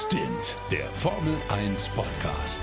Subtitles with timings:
[0.00, 2.60] Stint, der Formel 1 Podcast.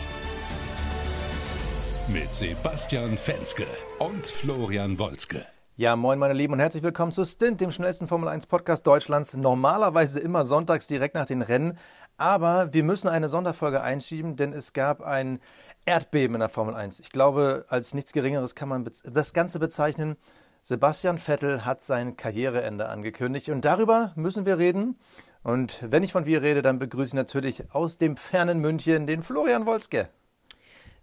[2.08, 3.66] Mit Sebastian Fenske
[4.00, 5.46] und Florian Wolzke.
[5.76, 9.36] Ja, moin meine Lieben und herzlich willkommen zu Stint, dem schnellsten Formel 1 Podcast Deutschlands.
[9.36, 11.78] Normalerweise immer sonntags direkt nach den Rennen,
[12.16, 15.42] aber wir müssen eine Sonderfolge einschieben, denn es gab ein
[15.86, 17.02] Erdbeben in der Formel 1.
[17.02, 20.16] Ich glaube, als nichts Geringeres kann man das Ganze bezeichnen.
[20.62, 24.98] Sebastian Vettel hat sein Karriereende angekündigt und darüber müssen wir reden.
[25.46, 29.22] Und wenn ich von wir rede, dann begrüße ich natürlich aus dem fernen München den
[29.22, 30.10] Florian Wolzke.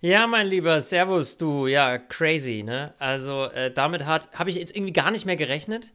[0.01, 2.93] Ja, mein Lieber, Servus, du, ja, crazy, ne?
[2.99, 5.93] Also, äh, damit habe ich jetzt irgendwie gar nicht mehr gerechnet.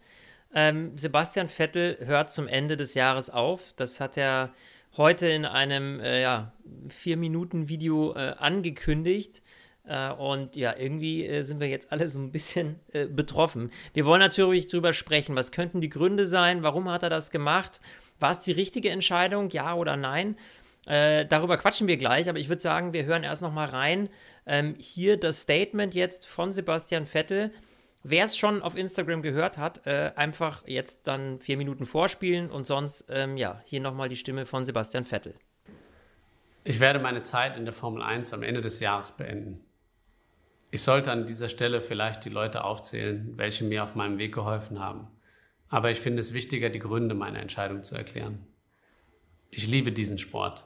[0.53, 3.73] Ähm, Sebastian Vettel hört zum Ende des Jahres auf.
[3.75, 4.53] Das hat er
[4.95, 6.53] heute in einem, äh, ja,
[6.87, 9.43] Vier-Minuten-Video äh, angekündigt.
[9.83, 13.71] Äh, und ja, irgendwie äh, sind wir jetzt alle so ein bisschen äh, betroffen.
[13.93, 15.35] Wir wollen natürlich drüber sprechen.
[15.35, 16.63] Was könnten die Gründe sein?
[16.63, 17.81] Warum hat er das gemacht?
[18.19, 20.37] War es die richtige Entscheidung, ja oder nein?
[20.87, 24.09] Äh, darüber quatschen wir gleich, aber ich würde sagen, wir hören erst noch mal rein.
[24.45, 27.51] Ähm, hier das Statement jetzt von Sebastian Vettel.
[28.03, 32.65] Wer es schon auf Instagram gehört hat, äh, einfach jetzt dann vier Minuten vorspielen und
[32.65, 35.35] sonst, ähm, ja, hier nochmal die Stimme von Sebastian Vettel.
[36.63, 39.59] Ich werde meine Zeit in der Formel 1 am Ende des Jahres beenden.
[40.71, 44.79] Ich sollte an dieser Stelle vielleicht die Leute aufzählen, welche mir auf meinem Weg geholfen
[44.79, 45.07] haben.
[45.69, 48.45] Aber ich finde es wichtiger, die Gründe meiner Entscheidung zu erklären.
[49.49, 50.65] Ich liebe diesen Sport.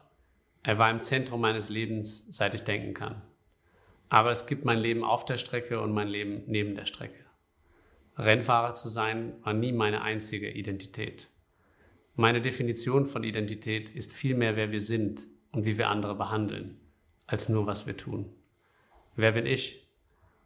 [0.64, 3.22] Er war im Zentrum meines Lebens, seit ich denken kann.
[4.10, 7.26] Aber es gibt mein Leben auf der Strecke und mein Leben neben der Strecke.
[8.18, 11.30] Rennfahrer zu sein war nie meine einzige Identität.
[12.16, 16.78] Meine Definition von Identität ist vielmehr, wer wir sind und wie wir andere behandeln,
[17.26, 18.32] als nur, was wir tun.
[19.16, 19.88] Wer bin ich?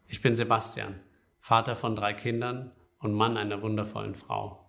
[0.08, 1.00] Ich bin Sebastian,
[1.40, 2.72] Vater von drei Kindern
[3.06, 4.66] und Mann einer wundervollen Frau.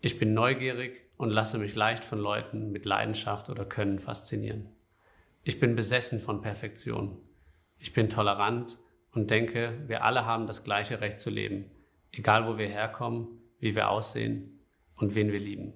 [0.00, 4.68] Ich bin neugierig und lasse mich leicht von Leuten mit Leidenschaft oder Können faszinieren.
[5.44, 7.16] Ich bin besessen von Perfektion.
[7.78, 8.78] Ich bin tolerant
[9.12, 11.70] und denke, wir alle haben das gleiche Recht zu leben,
[12.10, 13.28] egal wo wir herkommen,
[13.60, 14.58] wie wir aussehen
[14.96, 15.72] und wen wir lieben.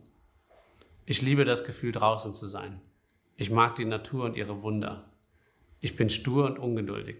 [1.06, 2.80] Ich liebe das Gefühl, draußen zu sein.
[3.36, 5.04] Ich mag die Natur und ihre Wunder.
[5.80, 7.18] Ich bin stur und ungeduldig.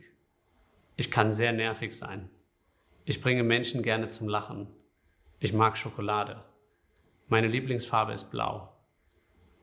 [0.97, 2.29] Ich kann sehr nervig sein.
[3.07, 4.67] Ich bringe Menschen gerne zum Lachen.
[5.39, 6.43] Ich mag Schokolade.
[7.29, 8.75] Meine Lieblingsfarbe ist blau.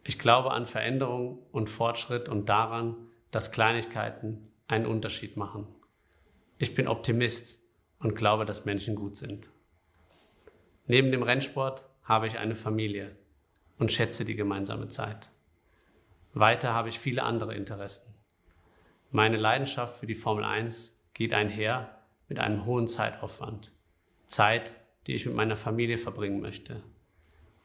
[0.03, 2.95] Ich glaube an Veränderung und Fortschritt und daran,
[3.31, 5.67] dass Kleinigkeiten einen Unterschied machen.
[6.59, 7.63] Ich bin Optimist
[7.97, 9.49] und glaube, dass Menschen gut sind.
[10.85, 13.15] Neben dem Rennsport habe ich eine Familie
[13.79, 15.31] und schätze die gemeinsame Zeit.
[16.35, 18.13] Weiter habe ich viele andere Interessen.
[19.09, 22.00] Meine Leidenschaft für die Formel 1 geht einher
[22.31, 23.73] mit einem hohen Zeitaufwand.
[24.25, 24.75] Zeit,
[25.05, 26.81] die ich mit meiner Familie verbringen möchte.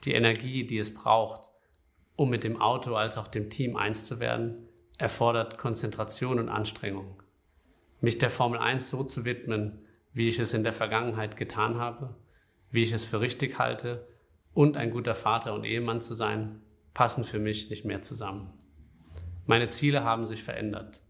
[0.02, 1.50] Die Energie, die es braucht,
[2.16, 4.66] um mit dem Auto als auch dem Team eins zu werden,
[4.98, 7.22] erfordert Konzentration und Anstrengung.
[8.00, 12.16] Mich der Formel 1 so zu widmen, wie ich es in der Vergangenheit getan habe,
[12.72, 14.08] wie ich es für richtig halte
[14.52, 16.60] und ein guter Vater und Ehemann zu sein,
[16.92, 18.52] passen für mich nicht mehr zusammen.
[19.46, 21.02] Meine Ziele haben sich verändert.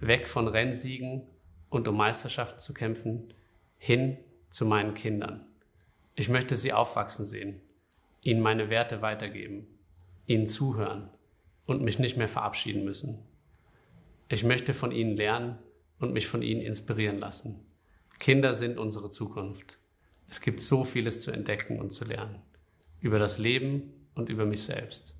[0.00, 1.28] Weg von Rennsiegen
[1.70, 3.32] und um Meisterschaften zu kämpfen,
[3.78, 4.18] hin
[4.50, 5.44] zu meinen Kindern.
[6.14, 7.60] Ich möchte sie aufwachsen sehen,
[8.22, 9.66] ihnen meine Werte weitergeben,
[10.26, 11.10] ihnen zuhören
[11.66, 13.18] und mich nicht mehr verabschieden müssen.
[14.28, 15.58] Ich möchte von ihnen lernen
[15.98, 17.64] und mich von ihnen inspirieren lassen.
[18.18, 19.78] Kinder sind unsere Zukunft.
[20.28, 22.42] Es gibt so vieles zu entdecken und zu lernen.
[23.00, 25.14] Über das Leben und über mich selbst.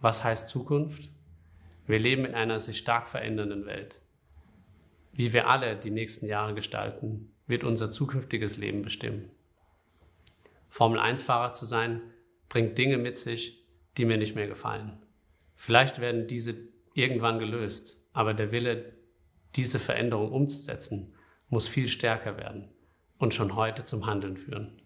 [0.00, 1.08] Was heißt Zukunft?
[1.86, 4.01] Wir leben in einer sich stark verändernden Welt.
[5.12, 9.30] Wie wir alle die nächsten Jahre gestalten, wird unser zukünftiges Leben bestimmen.
[10.70, 12.00] Formel-1-Fahrer zu sein,
[12.48, 13.66] bringt Dinge mit sich,
[13.98, 15.02] die mir nicht mehr gefallen.
[15.54, 16.56] Vielleicht werden diese
[16.94, 18.94] irgendwann gelöst, aber der Wille,
[19.54, 21.14] diese Veränderung umzusetzen,
[21.48, 22.70] muss viel stärker werden
[23.18, 24.80] und schon heute zum Handeln führen.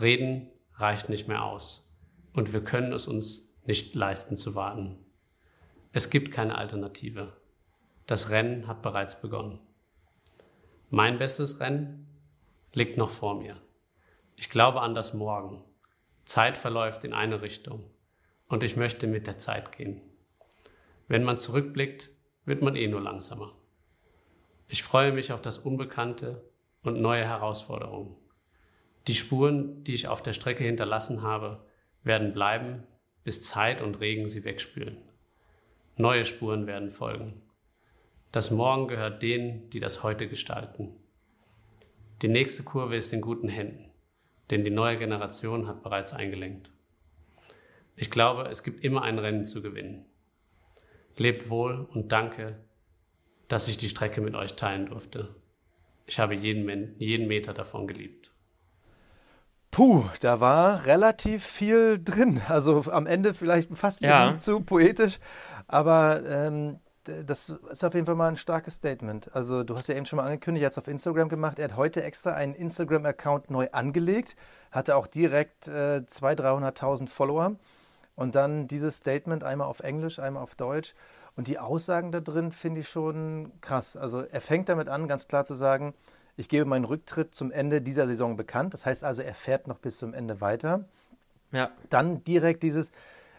[0.00, 1.88] Reden reicht nicht mehr aus
[2.32, 4.98] und wir können es uns nicht leisten zu warten.
[5.92, 7.32] Es gibt keine Alternative.
[8.06, 9.60] Das Rennen hat bereits begonnen.
[10.90, 12.06] Mein bestes Rennen
[12.74, 13.56] liegt noch vor mir.
[14.36, 15.64] Ich glaube an das Morgen.
[16.24, 17.84] Zeit verläuft in eine Richtung
[18.48, 20.02] und ich möchte mit der Zeit gehen.
[21.08, 22.10] Wenn man zurückblickt,
[22.44, 23.54] wird man eh nur langsamer.
[24.68, 26.44] Ich freue mich auf das Unbekannte
[26.82, 28.16] und neue Herausforderungen.
[29.06, 31.64] Die Spuren, die ich auf der Strecke hinterlassen habe,
[32.02, 32.84] werden bleiben,
[33.22, 34.98] bis Zeit und Regen sie wegspülen.
[35.96, 37.40] Neue Spuren werden folgen.
[38.34, 40.96] Das Morgen gehört denen, die das heute gestalten.
[42.20, 43.92] Die nächste Kurve ist in guten Händen,
[44.50, 46.72] denn die neue Generation hat bereits eingelenkt.
[47.94, 50.06] Ich glaube, es gibt immer ein Rennen zu gewinnen.
[51.16, 52.58] Lebt wohl und danke,
[53.46, 55.36] dass ich die Strecke mit euch teilen durfte.
[56.04, 58.32] Ich habe jeden, jeden Meter davon geliebt.
[59.70, 62.42] Puh, da war relativ viel drin.
[62.48, 64.36] Also am Ende vielleicht fast ein bisschen ja.
[64.36, 65.20] zu poetisch,
[65.68, 69.34] aber ähm, das ist auf jeden Fall mal ein starkes Statement.
[69.34, 71.58] Also du hast ja eben schon mal angekündigt, er hat es auf Instagram gemacht.
[71.58, 74.36] Er hat heute extra einen Instagram-Account neu angelegt,
[74.70, 77.56] hatte auch direkt äh, 200.000, 300.000 Follower.
[78.16, 80.94] Und dann dieses Statement einmal auf Englisch, einmal auf Deutsch.
[81.36, 83.96] Und die Aussagen da drin finde ich schon krass.
[83.96, 85.94] Also er fängt damit an, ganz klar zu sagen,
[86.36, 88.74] ich gebe meinen Rücktritt zum Ende dieser Saison bekannt.
[88.74, 90.84] Das heißt also, er fährt noch bis zum Ende weiter.
[91.52, 91.70] Ja.
[91.90, 92.90] Dann direkt dieses,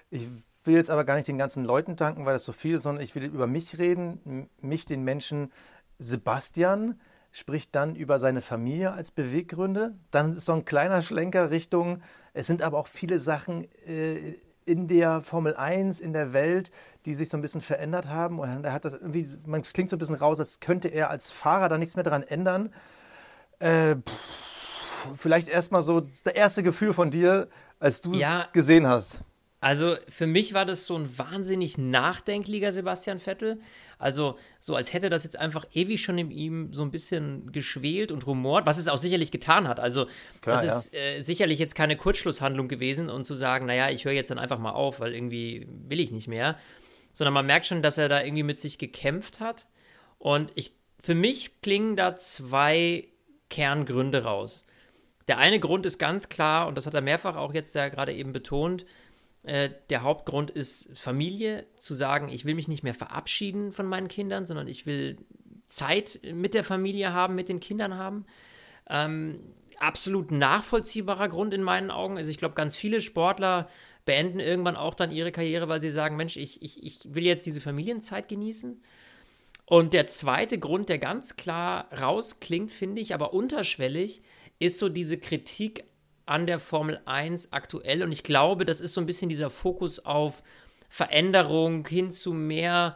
[0.09, 0.27] ich
[0.65, 3.03] will jetzt aber gar nicht den ganzen Leuten danken, weil das so viel ist, sondern
[3.03, 5.51] ich will über mich reden, mich, den Menschen
[5.99, 6.99] Sebastian,
[7.31, 9.95] spricht dann über seine Familie als Beweggründe.
[10.11, 12.01] Dann ist so ein kleiner Schlenker Richtung,
[12.33, 14.35] es sind aber auch viele Sachen äh,
[14.65, 16.71] in der Formel 1, in der Welt,
[17.05, 18.39] die sich so ein bisschen verändert haben.
[18.39, 21.09] Und er hat das irgendwie, man es klingt so ein bisschen raus, als könnte er
[21.09, 22.73] als Fahrer da nichts mehr dran ändern.
[23.59, 27.47] Äh, pff, vielleicht erstmal so das erste Gefühl von dir,
[27.79, 29.19] als du es ja, gesehen hast.
[29.65, 33.59] Also für mich war das so ein wahnsinnig nachdenklicher Sebastian Vettel.
[33.97, 38.11] Also so, als hätte das jetzt einfach ewig schon in ihm so ein bisschen geschwelt
[38.11, 39.79] und rumort, was es auch sicherlich getan hat.
[39.79, 40.05] Also
[40.41, 40.69] Klar, das ja.
[40.69, 44.37] ist äh, sicherlich jetzt keine Kurzschlusshandlung gewesen und zu sagen, naja, ich höre jetzt dann
[44.37, 46.59] einfach mal auf, weil irgendwie will ich nicht mehr.
[47.11, 49.65] Sondern man merkt schon, dass er da irgendwie mit sich gekämpft hat.
[50.19, 53.07] Und ich, für mich klingen da zwei
[53.49, 54.63] Kerngründe raus.
[55.27, 58.13] Der eine Grund ist ganz klar, und das hat er mehrfach auch jetzt ja gerade
[58.13, 58.85] eben betont,
[59.45, 64.07] äh, der Hauptgrund ist Familie, zu sagen, ich will mich nicht mehr verabschieden von meinen
[64.07, 65.17] Kindern, sondern ich will
[65.67, 68.25] Zeit mit der Familie haben, mit den Kindern haben.
[68.89, 69.39] Ähm,
[69.79, 72.17] absolut nachvollziehbarer Grund in meinen Augen.
[72.17, 73.69] Also ich glaube, ganz viele Sportler
[74.05, 77.45] beenden irgendwann auch dann ihre Karriere, weil sie sagen, Mensch, ich, ich, ich will jetzt
[77.45, 78.81] diese Familienzeit genießen.
[79.65, 84.21] Und der zweite Grund, der ganz klar rausklingt, finde ich, aber unterschwellig,
[84.59, 85.83] ist so diese Kritik
[86.25, 88.03] an der Formel 1 aktuell.
[88.03, 90.43] Und ich glaube, das ist so ein bisschen dieser Fokus auf
[90.89, 92.95] Veränderung hin zu mehr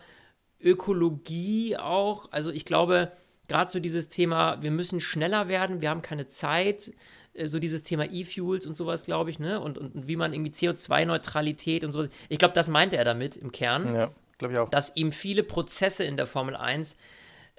[0.62, 2.32] Ökologie auch.
[2.32, 3.12] Also ich glaube,
[3.48, 6.94] gerade so dieses Thema, wir müssen schneller werden, wir haben keine Zeit,
[7.34, 9.60] äh, so dieses Thema E-Fuels und sowas, glaube ich, ne?
[9.60, 12.08] Und, und, und, wie man irgendwie CO2-Neutralität und so.
[12.30, 13.94] Ich glaube, das meinte er damit im Kern.
[13.94, 14.70] Ja, glaube ich auch.
[14.70, 16.96] Dass ihm viele Prozesse in der Formel 1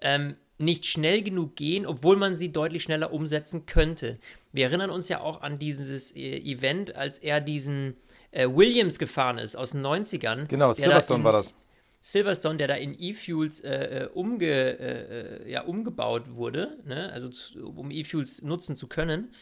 [0.02, 4.18] ähm, nicht schnell genug gehen, obwohl man sie deutlich schneller umsetzen könnte.
[4.52, 7.96] Wir erinnern uns ja auch an dieses äh, Event, als er diesen
[8.30, 10.46] äh, Williams gefahren ist aus den 90ern.
[10.46, 11.54] Genau, Silverstone war das.
[12.02, 17.10] Silverstone, der da in E-Fuels äh, äh umge, äh, äh, ja, umgebaut wurde, ne?
[17.12, 19.32] also zu, um E-Fuels nutzen zu können.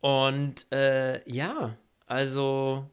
[0.00, 1.76] Und ja,
[2.06, 2.88] also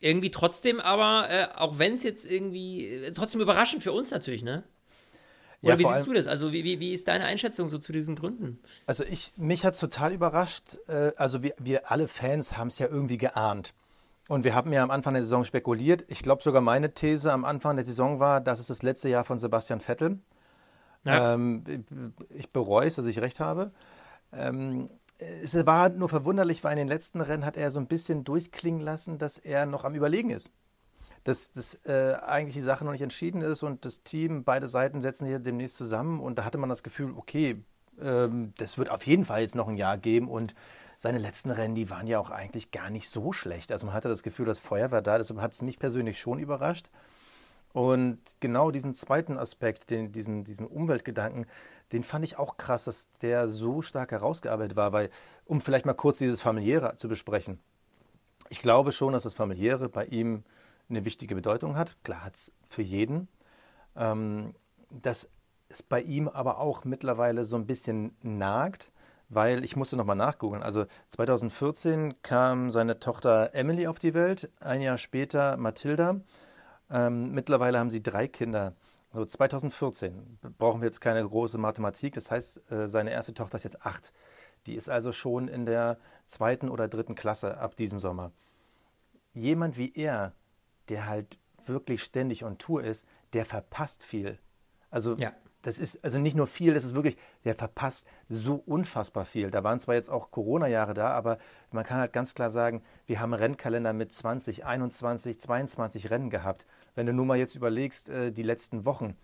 [0.00, 4.64] irgendwie trotzdem, aber auch wenn es jetzt irgendwie trotzdem überraschend für uns natürlich, ne?
[5.62, 6.26] Oder ja, wie siehst du das?
[6.26, 8.58] Also wie, wie, wie ist deine Einschätzung so zu diesen Gründen?
[8.86, 10.78] Also ich, mich hat es total überrascht.
[10.88, 13.74] Äh, also wir, wir alle Fans haben es ja irgendwie geahnt.
[14.28, 16.04] Und wir haben ja am Anfang der Saison spekuliert.
[16.08, 19.24] Ich glaube sogar meine These am Anfang der Saison war, das ist das letzte Jahr
[19.24, 20.18] von Sebastian Vettel.
[21.04, 21.34] Ja.
[21.34, 21.84] Ähm,
[22.30, 23.70] ich bereue es, dass ich recht habe.
[24.32, 28.24] Ähm, es war nur verwunderlich, weil in den letzten Rennen hat er so ein bisschen
[28.24, 30.50] durchklingen lassen, dass er noch am Überlegen ist
[31.26, 35.00] dass, dass äh, eigentlich die Sache noch nicht entschieden ist und das Team, beide Seiten
[35.00, 37.64] setzen sich demnächst zusammen und da hatte man das Gefühl, okay,
[38.00, 40.54] ähm, das wird auf jeden Fall jetzt noch ein Jahr geben und
[40.98, 43.72] seine letzten Rennen, die waren ja auch eigentlich gar nicht so schlecht.
[43.72, 46.38] Also man hatte das Gefühl, das Feuer war da, deshalb hat es mich persönlich schon
[46.38, 46.90] überrascht.
[47.72, 51.46] Und genau diesen zweiten Aspekt, den, diesen, diesen Umweltgedanken,
[51.90, 55.10] den fand ich auch krass, dass der so stark herausgearbeitet war, weil,
[55.44, 57.58] um vielleicht mal kurz dieses Familiäre zu besprechen.
[58.48, 60.44] Ich glaube schon, dass das Familiäre bei ihm
[60.88, 61.96] eine wichtige Bedeutung hat.
[62.04, 63.28] Klar hat es für jeden.
[63.96, 64.54] Ähm,
[64.90, 65.28] dass
[65.68, 68.92] es bei ihm aber auch mittlerweile so ein bisschen nagt,
[69.28, 70.62] weil ich musste nochmal nachgoogeln.
[70.62, 76.20] Also 2014 kam seine Tochter Emily auf die Welt, ein Jahr später Mathilda.
[76.90, 78.74] Ähm, mittlerweile haben sie drei Kinder.
[79.10, 82.14] Also 2014 brauchen wir jetzt keine große Mathematik.
[82.14, 84.12] Das heißt, äh, seine erste Tochter ist jetzt acht.
[84.66, 88.32] Die ist also schon in der zweiten oder dritten Klasse ab diesem Sommer.
[89.32, 90.32] Jemand wie er,
[90.88, 94.38] der halt wirklich ständig on Tour ist, der verpasst viel.
[94.90, 95.32] Also ja.
[95.62, 99.50] das ist also nicht nur viel, das ist wirklich, der verpasst so unfassbar viel.
[99.50, 101.38] Da waren zwar jetzt auch Corona-Jahre da, aber
[101.70, 106.66] man kann halt ganz klar sagen, wir haben Rennkalender mit 20, 21, 22 Rennen gehabt.
[106.94, 109.16] Wenn du nur mal jetzt überlegst, äh, die letzten Wochen,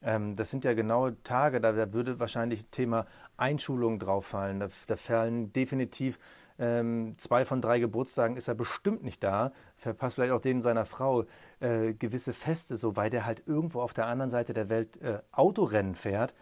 [0.00, 3.06] ähm, das sind ja genau Tage, da, würde wahrscheinlich Thema
[3.36, 4.60] Einschulung drauf fallen.
[4.60, 6.18] Da, da fallen definitiv
[6.58, 10.86] Ähm, zwei von drei Geburtstagen ist er bestimmt nicht da, verpasst vielleicht auch denen seiner
[10.86, 11.24] Frau
[11.60, 15.20] äh, gewisse Feste, so weil der halt irgendwo auf der anderen Seite der Welt äh,
[15.30, 16.34] Autorennen fährt.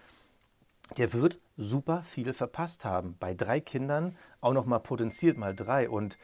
[0.97, 3.17] Der wird super viel verpasst haben.
[3.19, 5.91] Bei drei Kindern auch noch mal potenziert mal drei.
[5.91, 6.17] Und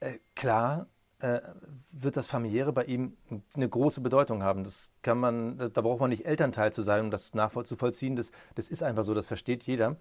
[0.00, 0.86] äh, klar,
[1.20, 1.40] äh,
[1.92, 3.16] wird das Familiäre bei ihm
[3.54, 4.64] eine große Bedeutung haben.
[4.64, 8.16] Das kann man, da braucht man nicht Elternteil zu sein, um das nachzuvollziehen.
[8.16, 9.96] Das, das ist einfach so, das versteht jeder.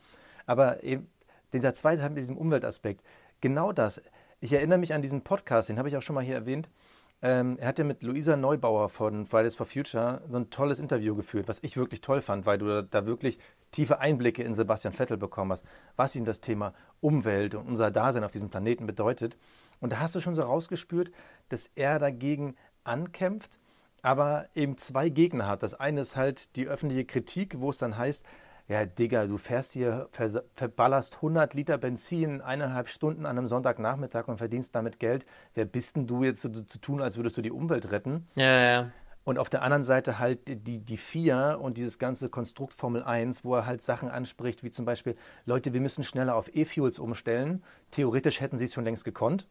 [0.46, 1.10] Aber eben
[1.54, 3.04] dieser zweite Teil mit diesem Umweltaspekt,
[3.42, 4.02] genau das.
[4.40, 6.70] Ich erinnere mich an diesen Podcast, den habe ich auch schon mal hier erwähnt.
[7.22, 11.16] Ähm, er hat ja mit Luisa Neubauer von Fridays for Future so ein tolles Interview
[11.16, 13.40] geführt, was ich wirklich toll fand, weil du da wirklich
[13.72, 15.66] tiefe Einblicke in Sebastian Vettel bekommen hast,
[15.98, 19.38] was ihm das Thema Umwelt und unser Dasein auf diesem Planeten bedeutet.
[19.82, 21.12] Und da hast du schon so rausgespürt,
[21.50, 23.60] dass er dagegen ankämpft,
[24.02, 25.62] aber eben zwei Gegner hat.
[25.62, 28.26] Das eine ist halt die öffentliche Kritik, wo es dann heißt,
[28.70, 34.28] ja, Digga, du fährst hier, ver verballerst 100 Liter Benzin eineinhalb Stunden an einem Sonntagnachmittag
[34.28, 35.26] und verdienst damit Geld.
[35.56, 38.28] Wer bist denn du jetzt zu, zu tun, als würdest du die Umwelt retten?
[38.36, 38.92] Ja, ja, ja.
[39.24, 43.44] Und auf der anderen Seite halt die, die vier und dieses ganze Konstrukt Formel 1,
[43.44, 47.64] wo er halt Sachen anspricht, wie zum Beispiel, Leute, wir müssen schneller auf E-Fuels umstellen.
[47.90, 49.48] Theoretisch hätten sie es schon längst gekonnt.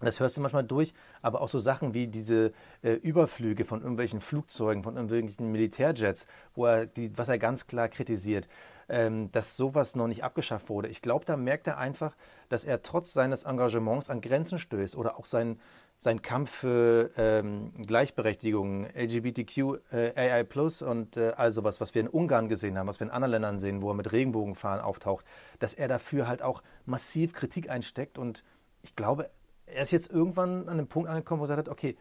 [0.00, 2.52] Das hörst du manchmal durch, aber auch so Sachen wie diese
[2.82, 7.88] äh, Überflüge von irgendwelchen Flugzeugen, von irgendwelchen Militärjets, wo er die, was er ganz klar
[7.88, 8.48] kritisiert,
[8.88, 10.88] ähm, dass sowas noch nicht abgeschafft wurde.
[10.88, 12.14] Ich glaube, da merkt er einfach,
[12.48, 15.58] dass er trotz seines Engagements an Grenzen stößt oder auch sein,
[15.96, 22.02] sein Kampf für ähm, Gleichberechtigung, LGBTQ, äh, AI Plus und äh, all sowas, was wir
[22.02, 25.24] in Ungarn gesehen haben, was wir in anderen Ländern sehen, wo er mit Regenbogenfahren auftaucht,
[25.58, 28.44] dass er dafür halt auch massiv Kritik einsteckt und
[28.82, 29.28] ich glaube,
[29.74, 31.96] er ist jetzt irgendwann an einem Punkt angekommen, wo er sagt, okay,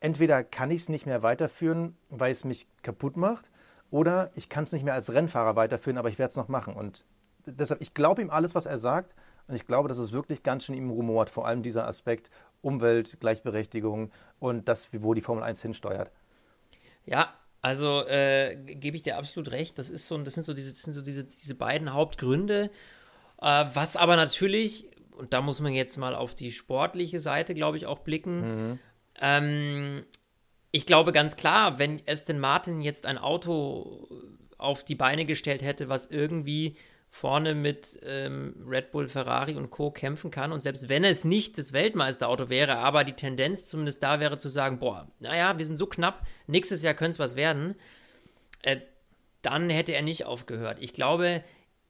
[0.00, 3.50] entweder kann ich es nicht mehr weiterführen, weil es mich kaputt macht,
[3.90, 6.74] oder ich kann es nicht mehr als Rennfahrer weiterführen, aber ich werde es noch machen.
[6.74, 7.04] Und
[7.46, 9.14] deshalb, ich glaube ihm alles, was er sagt.
[9.46, 13.20] Und ich glaube, dass es wirklich ganz schön ihm rumort, vor allem dieser Aspekt Umwelt,
[13.20, 14.10] Gleichberechtigung
[14.40, 16.10] und das, wo die Formel 1 hinsteuert.
[17.04, 19.78] Ja, also äh, gebe ich dir absolut recht.
[19.78, 22.70] Das ist so, das sind so diese, sind so diese, diese beiden Hauptgründe.
[23.40, 27.76] Äh, was aber natürlich und da muss man jetzt mal auf die sportliche Seite, glaube
[27.76, 28.40] ich, auch blicken.
[28.40, 28.78] Mhm.
[29.20, 30.04] Ähm,
[30.70, 34.08] ich glaube ganz klar, wenn Aston Martin jetzt ein Auto
[34.58, 36.76] auf die Beine gestellt hätte, was irgendwie
[37.08, 39.92] vorne mit ähm, Red Bull, Ferrari und Co.
[39.92, 40.50] kämpfen kann.
[40.50, 44.48] Und selbst wenn es nicht das Weltmeisterauto wäre, aber die Tendenz zumindest da wäre zu
[44.48, 47.76] sagen, boah, naja, wir sind so knapp, nächstes Jahr könnte es was werden,
[48.62, 48.78] äh,
[49.42, 50.78] dann hätte er nicht aufgehört.
[50.80, 51.44] Ich glaube,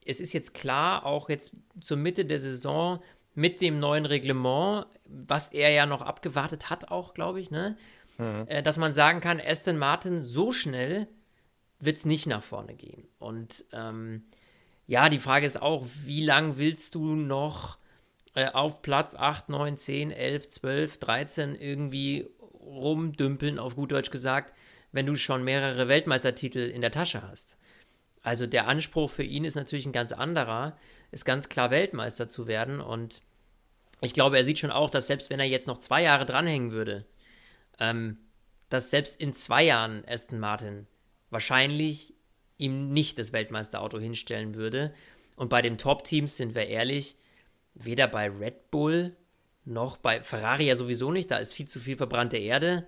[0.04, 3.00] es ist jetzt klar, auch jetzt zur Mitte der Saison,
[3.34, 7.76] mit dem neuen Reglement, was er ja noch abgewartet hat, auch, glaube ich, ne?
[8.18, 8.44] Mhm.
[8.46, 11.08] Äh, dass man sagen kann, Aston Martin so schnell
[11.80, 13.08] wird es nicht nach vorne gehen.
[13.18, 14.22] Und ähm,
[14.86, 17.78] ja, die Frage ist auch, wie lange willst du noch
[18.34, 22.28] äh, auf Platz 8, 9, 10, 11, 12, 13 irgendwie
[22.60, 24.54] rumdümpeln, auf gut Deutsch gesagt,
[24.92, 27.56] wenn du schon mehrere Weltmeistertitel in der Tasche hast?
[28.24, 30.76] Also der Anspruch für ihn ist natürlich ein ganz anderer
[31.12, 32.80] ist ganz klar Weltmeister zu werden.
[32.80, 33.20] Und
[34.00, 36.72] ich glaube, er sieht schon auch, dass selbst wenn er jetzt noch zwei Jahre dranhängen
[36.72, 37.04] würde,
[37.78, 38.18] ähm,
[38.70, 40.86] dass selbst in zwei Jahren Aston Martin
[41.30, 42.14] wahrscheinlich
[42.56, 44.94] ihm nicht das Weltmeisterauto hinstellen würde.
[45.36, 47.16] Und bei den Top-Teams sind wir ehrlich,
[47.74, 49.14] weder bei Red Bull
[49.66, 52.86] noch bei Ferrari ja sowieso nicht, da ist viel zu viel verbrannte Erde,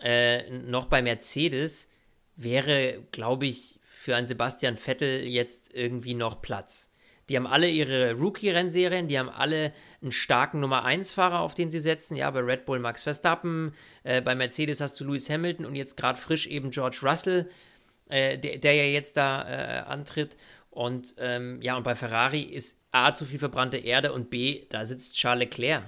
[0.00, 1.88] äh, noch bei Mercedes
[2.36, 6.92] wäre, glaube ich, für einen Sebastian Vettel jetzt irgendwie noch Platz.
[7.28, 11.78] Die haben alle ihre Rookie-Rennserien, die haben alle einen starken Nummer 1-Fahrer, auf den sie
[11.78, 12.16] setzen.
[12.16, 15.96] Ja, bei Red Bull Max Verstappen, äh, bei Mercedes hast du Lewis Hamilton und jetzt
[15.96, 17.48] gerade frisch eben George Russell,
[18.08, 20.36] äh, der, der, ja jetzt da äh, antritt.
[20.70, 24.84] Und ähm, ja, und bei Ferrari ist A zu viel verbrannte Erde und B, da
[24.84, 25.84] sitzt Charles Leclerc.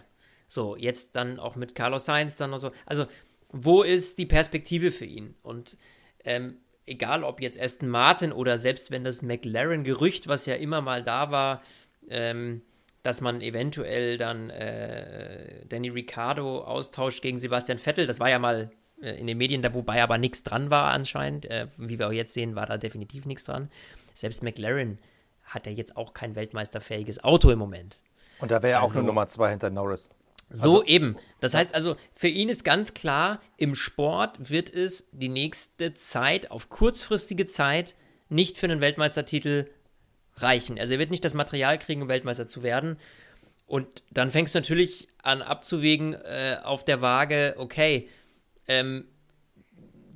[0.47, 2.71] So, jetzt dann auch mit Carlos Sainz dann noch so.
[2.87, 3.07] Also,
[3.49, 5.35] wo ist die Perspektive für ihn?
[5.43, 5.77] Und
[6.25, 11.03] ähm, egal ob jetzt Aston Martin oder selbst wenn das McLaren-Gerücht, was ja immer mal
[11.03, 11.63] da war,
[12.09, 12.63] ähm,
[13.03, 18.71] dass man eventuell dann äh, Danny Ricciardo austauscht gegen Sebastian Vettel, das war ja mal
[19.03, 21.47] äh, in den Medien, da wobei aber nichts dran war anscheinend.
[21.47, 23.71] Äh, wie wir auch jetzt sehen, war da definitiv nichts dran.
[24.15, 24.99] Selbst McLaren
[25.45, 28.01] hat ja jetzt auch kein weltmeisterfähiges Auto im Moment.
[28.41, 30.09] Und da wäre ja also, auch nur Nummer zwei hinter Norris.
[30.51, 31.17] So also, eben.
[31.41, 36.51] Das heißt also, für ihn ist ganz klar, im Sport wird es die nächste Zeit,
[36.51, 37.97] auf kurzfristige Zeit,
[38.29, 39.71] nicht für einen Weltmeistertitel
[40.37, 40.79] reichen.
[40.79, 42.99] Also er wird nicht das Material kriegen, um Weltmeister zu werden.
[43.67, 48.09] Und dann fängst du natürlich an abzuwägen äh, auf der Waage, okay,
[48.69, 49.07] ähm,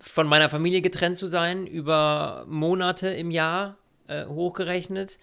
[0.01, 5.19] von meiner Familie getrennt zu sein über Monate im Jahr äh, hochgerechnet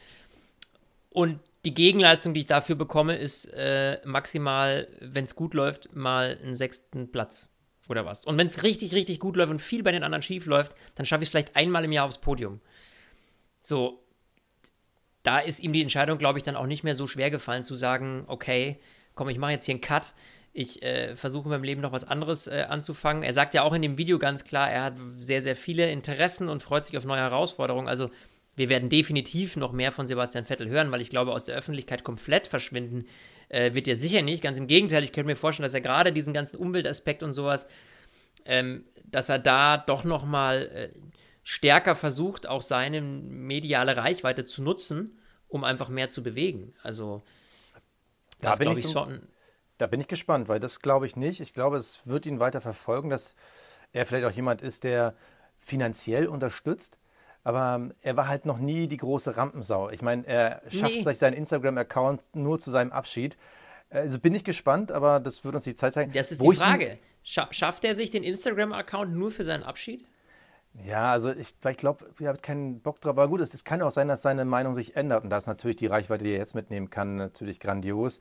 [1.10, 6.38] und die Gegenleistung, die ich dafür bekomme, ist äh, maximal, wenn es gut läuft, mal
[6.42, 7.50] einen sechsten Platz
[7.90, 8.26] oder was.
[8.26, 11.06] Und wenn es richtig, richtig gut läuft und viel bei den anderen schief läuft, dann
[11.06, 12.62] schaffe ich es vielleicht einmal im Jahr aufs Podium.
[13.62, 14.04] So,
[15.24, 17.76] da ist ihm die Entscheidung, glaube ich, dann auch nicht mehr so schwer gefallen zu
[17.76, 18.80] sagen, okay,
[19.16, 20.14] komm, ich mache jetzt hier einen Cut.
[20.54, 23.24] Ich äh, versuche in meinem Leben noch was anderes äh, anzufangen.
[23.24, 26.48] Er sagt ja auch in dem Video ganz klar, er hat sehr, sehr viele Interessen
[26.48, 27.90] und freut sich auf neue Herausforderungen.
[27.90, 28.10] Also
[28.56, 32.04] wir werden definitiv noch mehr von Sebastian Vettel hören, weil ich glaube, aus der Öffentlichkeit
[32.04, 33.06] komplett verschwinden
[33.50, 34.42] äh, wird er sicher nicht.
[34.42, 37.68] Ganz im Gegenteil, ich könnte mir vorstellen, dass er gerade diesen ganzen Umweltaspekt und sowas,
[38.46, 40.90] ähm, dass er da doch noch mal äh,
[41.44, 45.20] stärker versucht, auch seine mediale Reichweite zu nutzen,
[45.50, 46.74] um einfach mehr zu bewegen.
[46.82, 47.24] Also
[48.42, 49.28] das glaube ich so, schon.
[49.78, 51.42] Da bin ich gespannt, weil das glaube ich nicht.
[51.42, 53.36] Ich glaube, es wird ihn weiter verfolgen, dass
[53.92, 55.16] er vielleicht auch jemand ist, der
[55.60, 57.00] finanziell unterstützt
[57.46, 59.92] aber ähm, er war halt noch nie die große Rampensau.
[59.92, 61.02] Ich meine, er schafft nee.
[61.02, 63.38] sich seinen Instagram-Account nur zu seinem Abschied.
[63.92, 66.12] Also bin ich gespannt, aber das wird uns die Zeit zeigen.
[66.12, 66.98] Das ist Wo die Frage.
[67.24, 70.06] Scha schafft er sich den Instagram-Account nur für seinen Abschied?
[70.84, 73.12] Ja, also ich, ich glaube, ihr habt keinen Bock drauf.
[73.12, 75.24] Aber gut, es, es, kann auch sein, dass seine Meinung sich ändert.
[75.24, 78.20] Und da ist natürlich die Reichweite, die er jetzt mitnehmen kann, natürlich grandios.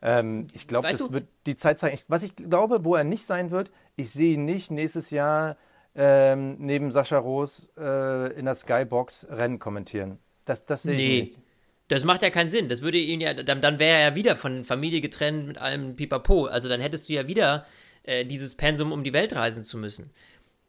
[0.00, 1.12] Ähm, ich glaube, das du?
[1.12, 1.94] wird die Zeit zeigen.
[1.94, 5.56] Ich, was ich glaube, wo er nicht sein wird, ich sehe ihn nicht nächstes Jahr
[5.94, 10.18] ähm, neben Sascha Roos äh, in der Skybox Rennen kommentieren.
[10.44, 11.18] Das, das sehe nee.
[11.20, 11.40] ich nicht.
[11.88, 12.68] Das macht ja keinen Sinn.
[12.68, 15.96] Das würde ihn ja, dann, dann wäre er ja wieder von Familie getrennt mit allem
[15.96, 16.46] Pipapo.
[16.46, 17.66] Also dann hättest du ja wieder
[18.04, 20.10] äh, dieses Pensum, um die Welt reisen zu müssen.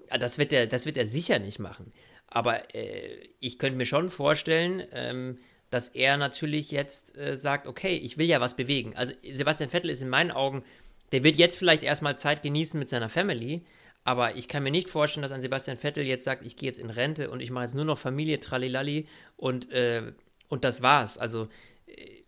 [0.10, 1.94] Ah, das wird er, das wird er sicher nicht machen.
[2.26, 5.38] Aber äh, ich könnte mir schon vorstellen, ähm,
[5.70, 8.96] dass er natürlich jetzt äh, sagt, okay, ich will ja was bewegen.
[8.96, 10.64] Also Sebastian Vettel ist in meinen Augen,
[11.12, 13.64] der wird jetzt vielleicht erstmal Zeit genießen mit seiner Family,
[14.04, 16.80] aber ich kann mir nicht vorstellen, dass ein Sebastian Vettel jetzt sagt, ich gehe jetzt
[16.80, 20.14] in Rente und ich mache jetzt nur noch Familie, Tralilali und, äh,
[20.50, 21.18] und das war's.
[21.18, 21.50] Also
[21.86, 22.24] äh,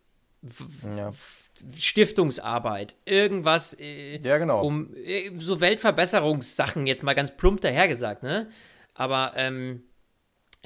[0.96, 1.12] ja.
[1.76, 4.66] Stiftungsarbeit, irgendwas äh, ja, genau.
[4.66, 8.50] um äh, so Weltverbesserungssachen, jetzt mal ganz plump dahergesagt, ne?
[8.96, 9.84] Aber ähm,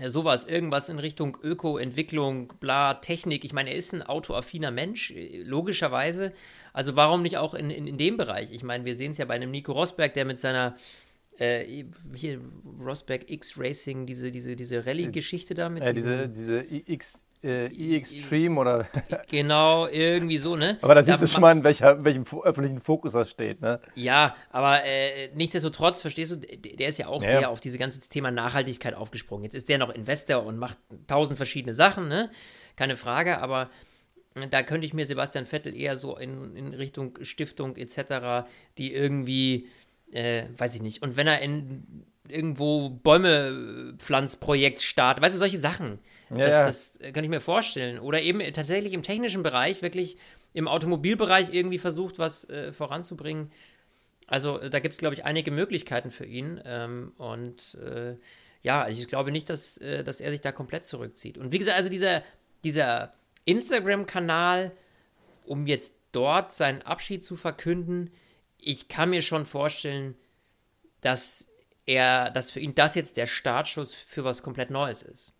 [0.06, 3.44] sowas, irgendwas in Richtung Öko-Entwicklung, bla, Technik.
[3.44, 6.34] Ich meine, er ist ein autoaffiner Mensch, äh, logischerweise.
[6.74, 8.52] Also warum nicht auch in, in, in dem Bereich?
[8.52, 10.76] Ich meine, wir sehen es ja bei einem Nico Rosberg, der mit seiner
[11.40, 12.40] äh, hier
[12.80, 15.84] Rosberg X Racing, diese, diese, diese Rallye-Geschichte da mit.
[15.84, 18.88] Äh, diese, diese X, äh, E-Extreme oder.
[19.30, 20.78] genau, irgendwie so, ne?
[20.82, 23.80] Aber da siehst du schon mal, in welcher, welchem öffentlichen Fokus das steht, ne?
[23.96, 27.30] Ja, aber äh, nichtsdestotrotz, verstehst du, der ist ja auch ja.
[27.30, 29.44] sehr auf dieses ganze Thema Nachhaltigkeit aufgesprungen.
[29.44, 32.30] Jetzt ist der noch Investor und macht tausend verschiedene Sachen, ne?
[32.76, 33.70] Keine Frage, aber
[34.50, 38.48] da könnte ich mir Sebastian Vettel eher so in, in Richtung Stiftung etc.,
[38.78, 39.68] die irgendwie,
[40.12, 45.58] äh, weiß ich nicht, und wenn er in irgendwo Bäume Pflanzprojekt startet, weißt du, solche
[45.58, 46.00] Sachen.
[46.30, 48.00] Ja, das, das kann ich mir vorstellen.
[48.00, 50.18] Oder eben tatsächlich im technischen Bereich, wirklich
[50.54, 53.52] im Automobilbereich irgendwie versucht, was äh, voranzubringen.
[54.28, 56.60] Also da gibt es, glaube ich, einige Möglichkeiten für ihn.
[56.66, 58.16] Ähm, und äh,
[58.62, 61.38] ja, also ich glaube nicht, dass, äh, dass er sich da komplett zurückzieht.
[61.38, 62.24] Und wie gesagt, also dieser,
[62.64, 63.14] dieser
[63.46, 64.72] Instagram-Kanal,
[65.46, 68.12] um jetzt dort seinen Abschied zu verkünden,
[68.58, 70.16] ich kann mir schon vorstellen,
[71.02, 71.50] dass
[71.86, 75.37] er, dass für ihn das jetzt der Startschuss für was komplett Neues ist.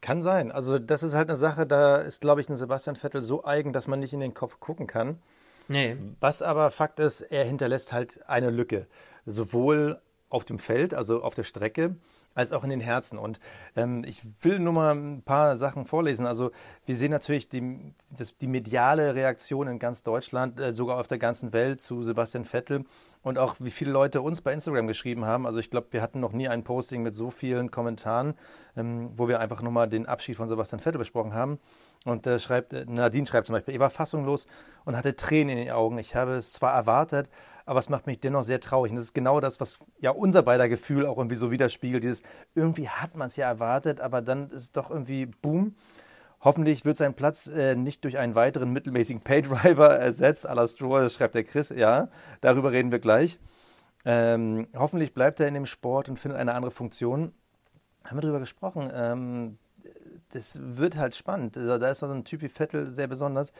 [0.00, 0.50] Kann sein.
[0.50, 3.72] Also das ist halt eine Sache, da ist, glaube ich, ein Sebastian Vettel so eigen,
[3.72, 5.20] dass man nicht in den Kopf gucken kann.
[5.68, 5.96] Nee.
[6.18, 8.86] Was aber Fakt ist, er hinterlässt halt eine Lücke.
[9.26, 11.96] Sowohl auf dem Feld, also auf der Strecke,
[12.34, 13.18] als auch in den Herzen.
[13.18, 13.40] Und
[13.76, 16.24] ähm, ich will nur mal ein paar Sachen vorlesen.
[16.24, 16.52] Also
[16.86, 21.18] wir sehen natürlich die, das, die mediale Reaktion in ganz Deutschland, äh, sogar auf der
[21.18, 22.84] ganzen Welt zu Sebastian Vettel
[23.22, 25.46] und auch wie viele Leute uns bei Instagram geschrieben haben.
[25.46, 28.34] Also ich glaube, wir hatten noch nie ein Posting mit so vielen Kommentaren,
[28.76, 31.58] ähm, wo wir einfach nur mal den Abschied von Sebastian Vettel besprochen haben.
[32.04, 34.46] Und äh, schreibt, äh, Nadine schreibt zum Beispiel, ich war fassungslos
[34.84, 35.98] und hatte Tränen in den Augen.
[35.98, 37.28] Ich habe es zwar erwartet,
[37.66, 38.92] aber es macht mich dennoch sehr traurig.
[38.92, 42.04] Und das ist genau das, was ja unser beider Gefühl auch irgendwie so widerspiegelt.
[42.04, 42.22] Dieses,
[42.54, 45.74] irgendwie hat man es ja erwartet, aber dann ist es doch irgendwie boom.
[46.42, 50.46] Hoffentlich wird sein Platz äh, nicht durch einen weiteren mittelmäßigen Paydriver ersetzt.
[50.46, 51.68] A la Stroll, das schreibt der Chris.
[51.68, 52.08] Ja,
[52.40, 53.38] darüber reden wir gleich.
[54.06, 57.32] Ähm, hoffentlich bleibt er in dem Sport und findet eine andere Funktion.
[58.04, 58.90] Haben wir darüber gesprochen.
[58.94, 59.58] Ähm,
[60.30, 61.56] das wird halt spannend.
[61.56, 63.52] Da ist so ein Typ wie Vettel sehr besonders.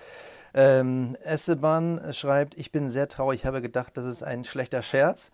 [0.55, 5.31] Ähm, Esteban schreibt, ich bin sehr traurig, ich habe gedacht, das ist ein schlechter Scherz,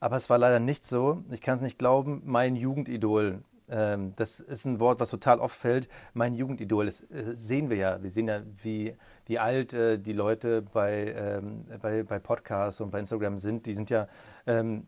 [0.00, 1.24] aber es war leider nicht so.
[1.30, 3.42] Ich kann es nicht glauben, mein Jugendidol.
[3.68, 5.88] Ähm, das ist ein Wort, was total oft fällt.
[6.14, 8.02] Mein Jugendidol, das äh, sehen wir ja.
[8.02, 8.94] Wir sehen ja, wie,
[9.26, 13.66] wie alt äh, die Leute bei, ähm, bei, bei Podcasts und bei Instagram sind.
[13.66, 14.08] Die sind ja
[14.46, 14.86] ähm,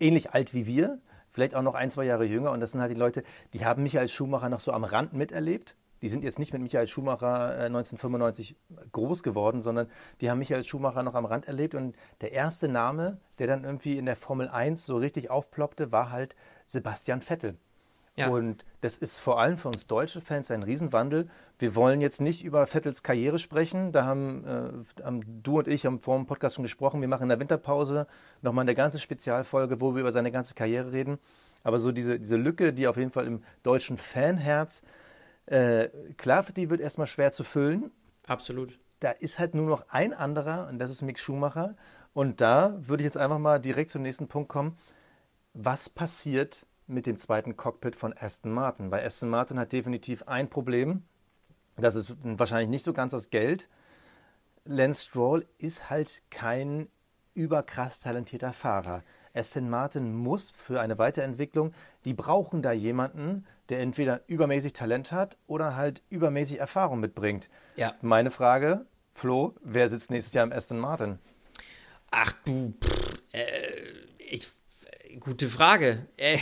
[0.00, 0.98] ähnlich alt wie wir,
[1.36, 2.50] vielleicht auch noch ein, zwei Jahre jünger.
[2.50, 3.22] Und das sind halt die Leute,
[3.52, 6.62] die haben mich als Schuhmacher noch so am Rand miterlebt die sind jetzt nicht mit
[6.62, 8.56] Michael Schumacher äh, 1995
[8.92, 9.88] groß geworden, sondern
[10.20, 11.74] die haben Michael Schumacher noch am Rand erlebt.
[11.74, 16.10] Und der erste Name, der dann irgendwie in der Formel 1 so richtig aufploppte, war
[16.10, 17.56] halt Sebastian Vettel.
[18.16, 18.28] Ja.
[18.28, 21.28] Und das ist vor allem für uns deutsche Fans ein Riesenwandel.
[21.58, 23.92] Wir wollen jetzt nicht über Vettels Karriere sprechen.
[23.92, 27.02] Da haben, äh, haben du und ich haben vor dem Podcast schon gesprochen.
[27.02, 28.06] Wir machen in der Winterpause
[28.40, 31.18] nochmal eine ganze Spezialfolge, wo wir über seine ganze Karriere reden.
[31.62, 34.82] Aber so diese, diese Lücke, die auf jeden Fall im deutschen Fanherz,
[35.44, 37.90] äh, klar, die wird erstmal schwer zu füllen.
[38.26, 38.78] Absolut.
[39.00, 41.76] Da ist halt nur noch ein anderer und das ist Mick Schumacher.
[42.14, 44.78] Und da würde ich jetzt einfach mal direkt zum nächsten Punkt kommen.
[45.52, 48.90] Was passiert mit dem zweiten Cockpit von Aston Martin.
[48.90, 51.02] Weil Aston Martin hat definitiv ein Problem.
[51.76, 53.68] Das ist wahrscheinlich nicht so ganz das Geld.
[54.64, 56.88] Lance Stroll ist halt kein
[57.34, 59.02] überkrass talentierter Fahrer.
[59.34, 61.72] Aston Martin muss für eine Weiterentwicklung,
[62.04, 67.50] die brauchen da jemanden, der entweder übermäßig Talent hat oder halt übermäßig Erfahrung mitbringt.
[67.76, 67.94] Ja.
[68.00, 71.18] Meine Frage, Flo, wer sitzt nächstes Jahr im Aston Martin?
[72.10, 73.82] Ach du, pff, äh,
[74.18, 74.48] ich
[75.20, 76.06] Gute Frage.
[76.16, 76.38] Äh,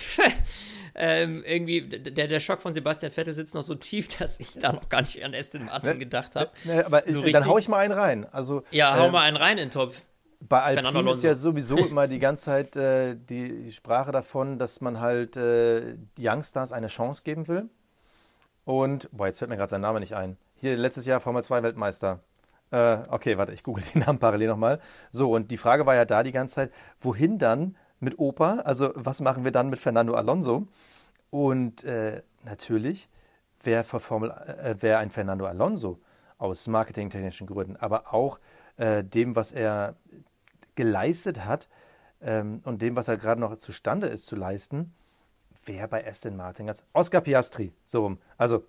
[0.95, 4.73] ähm, irgendwie, der, der Schock von Sebastian Vettel sitzt noch so tief, dass ich da
[4.73, 6.51] noch gar nicht an Aston Martin ne, gedacht habe.
[6.65, 8.27] Ne, aber so dann hau ich mal einen rein.
[8.33, 10.03] Also, ja, hau ähm, mal einen rein in den Topf.
[10.41, 15.01] Bei Alpine ist ja sowieso immer die ganze Zeit äh, die Sprache davon, dass man
[15.01, 17.69] halt äh, Youngstars eine Chance geben will.
[18.65, 20.37] Und, boah, jetzt fällt mir gerade sein Name nicht ein.
[20.57, 22.21] Hier letztes Jahr Formel 2 Weltmeister.
[22.71, 24.81] Äh, okay, warte, ich google den Namen parallel nochmal.
[25.11, 28.61] So, und die Frage war ja da die ganze Zeit, wohin dann mit Opa?
[28.61, 30.69] Also was machen wir dann mit Fernando Alonso?
[31.31, 33.09] Und äh, natürlich
[33.63, 35.99] wäre Formel, äh, wär ein Fernando Alonso
[36.39, 38.39] aus marketingtechnischen Gründen, aber auch
[38.77, 39.97] äh, dem, was er
[40.75, 41.69] geleistet hat
[42.21, 44.95] ähm, und dem, was er gerade noch zustande ist zu leisten,
[45.65, 47.73] wäre bei Aston Martin als Oscar Piastri.
[47.85, 48.19] So rum.
[48.37, 48.65] Also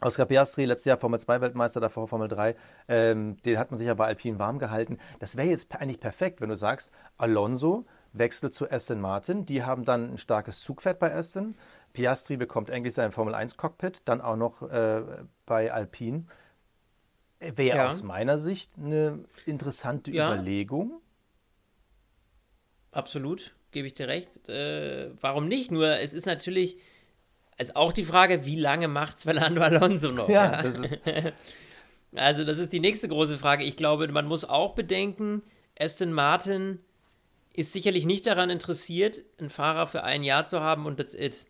[0.00, 2.56] Oscar Piastri, letztes Jahr Formel 2 Weltmeister, davor Formel 3,
[2.88, 4.98] ähm, den hat man sich ja bei Alpine warm gehalten.
[5.18, 9.46] Das wäre jetzt eigentlich perfekt, wenn du sagst, Alonso wechselt zu Aston Martin.
[9.46, 11.54] Die haben dann ein starkes Zugpferd bei Aston.
[11.92, 15.02] Piastri bekommt endlich sein Formel 1 Cockpit, dann auch noch äh,
[15.46, 16.24] bei Alpine.
[17.40, 17.86] Wäre ja.
[17.86, 20.32] aus meiner Sicht eine interessante ja.
[20.32, 21.00] Überlegung.
[22.92, 24.48] Absolut, gebe ich dir recht.
[24.48, 25.70] Äh, warum nicht?
[25.70, 26.78] Nur es ist natürlich
[27.60, 30.28] ist auch die Frage, wie lange macht Fernando Alonso noch?
[30.28, 30.62] Ja, ja?
[30.62, 30.98] Das ist
[32.14, 33.64] also das ist die nächste große Frage.
[33.64, 35.42] Ich glaube, man muss auch bedenken,
[35.78, 36.78] Aston Martin
[37.52, 41.46] ist sicherlich nicht daran interessiert, einen Fahrer für ein Jahr zu haben und that's it.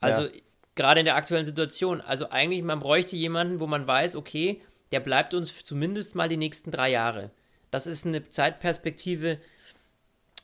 [0.00, 0.30] Also ja.
[0.74, 2.00] gerade in der aktuellen Situation.
[2.00, 6.36] Also eigentlich, man bräuchte jemanden, wo man weiß, okay, der bleibt uns zumindest mal die
[6.36, 7.30] nächsten drei Jahre.
[7.70, 9.38] Das ist eine Zeitperspektive,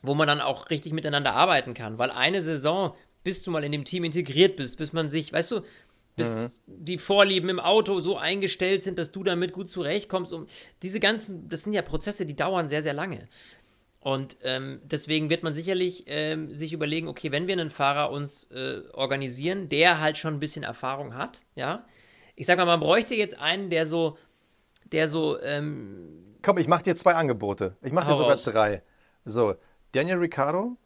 [0.02, 1.98] wo man dann auch richtig miteinander arbeiten kann.
[1.98, 5.50] Weil eine Saison, bis du mal in dem Team integriert bist, bis man sich, weißt
[5.50, 5.62] du,
[6.14, 6.50] bis mhm.
[6.66, 10.32] die Vorlieben im Auto so eingestellt sind, dass du damit gut zurechtkommst.
[10.32, 10.48] Und
[10.82, 13.28] diese ganzen, das sind ja Prozesse, die dauern sehr, sehr lange.
[14.06, 18.44] Und ähm, deswegen wird man sicherlich ähm, sich überlegen, okay, wenn wir einen Fahrer uns
[18.52, 21.84] äh, organisieren, der halt schon ein bisschen Erfahrung hat, ja.
[22.36, 24.16] Ich sag mal, man bräuchte jetzt einen, der so,
[24.92, 25.40] der so.
[25.40, 27.74] Ähm, Komm, ich mach dir zwei Angebote.
[27.82, 28.44] Ich mach dir sogar raus.
[28.44, 28.84] drei.
[29.24, 29.56] So,
[29.90, 30.76] Daniel Ricciardo,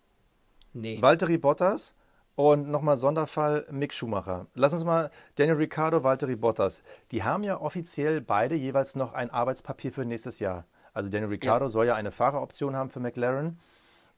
[0.73, 1.03] nee.
[1.03, 1.95] Valtteri Bottas
[2.37, 4.47] und nochmal Sonderfall Mick Schumacher.
[4.55, 6.83] Lass uns mal Daniel Ricciardo, Valtteri Bottas.
[7.11, 10.65] Die haben ja offiziell beide jeweils noch ein Arbeitspapier für nächstes Jahr.
[11.01, 11.69] Also Daniel Ricciardo ja.
[11.71, 13.59] soll ja eine Fahreroption haben für McLaren.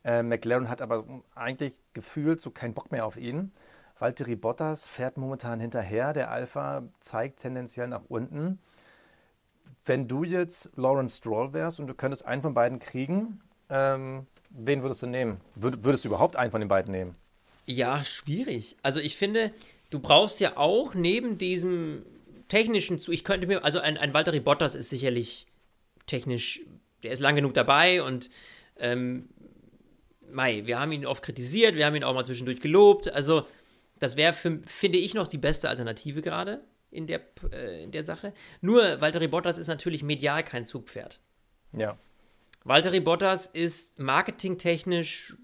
[0.05, 1.05] Äh, McLaren hat aber
[1.37, 3.53] eigentlich gefühlt so keinen Bock mehr auf ihn.
[4.01, 6.12] Valtteri Bottas fährt momentan hinterher.
[6.12, 8.59] Der Alpha zeigt tendenziell nach unten.
[9.85, 13.40] Wenn du jetzt Lawrence Stroll wärst und du könntest einen von beiden kriegen,
[13.71, 15.40] ähm, wen würdest du nehmen?
[15.55, 17.14] würdest du überhaupt einen von den beiden nehmen?
[17.66, 18.77] Ja, schwierig.
[18.83, 19.53] Also ich finde,
[19.90, 22.05] du brauchst ja auch neben diesem
[22.49, 25.47] technischen zu, ich könnte mir, also ein, ein Valtteri Bottas ist sicherlich
[26.07, 26.61] technisch,
[27.03, 28.31] der ist lang genug dabei und
[28.77, 29.29] ähm,
[30.31, 33.12] Mai, wir haben ihn oft kritisiert, wir haben ihn auch mal zwischendurch gelobt.
[33.12, 33.47] Also,
[33.99, 37.21] das wäre, finde ich, noch die beste Alternative gerade in der,
[37.53, 38.33] äh, in der Sache.
[38.62, 41.21] Nur, Valtteri Bottas ist natürlich medial kein Zugpferd.
[41.77, 41.99] Ja.
[42.65, 45.35] Valtteri Bottas ist marketingtechnisch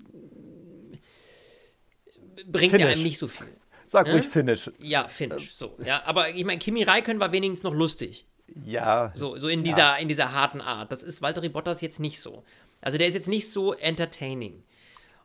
[2.46, 2.86] bringt Finish.
[2.86, 3.48] er einem nicht so viel.
[3.86, 4.14] Sag ne?
[4.14, 4.70] ruhig Finish.
[4.78, 5.52] Ja, Finish.
[5.54, 6.02] So, ja.
[6.04, 8.26] Aber ich meine, Kimi Räikkönen war wenigstens noch lustig.
[8.64, 9.12] Ja.
[9.14, 9.96] So, so in, dieser, ja.
[9.96, 10.90] in dieser harten Art.
[10.92, 12.44] Das ist Valtteri Bottas jetzt nicht so.
[12.80, 14.62] Also der ist jetzt nicht so entertaining.